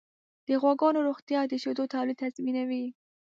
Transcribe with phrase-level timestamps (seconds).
[0.47, 2.85] د غواګانو روغتیا د شیدو تولید تضمینوي.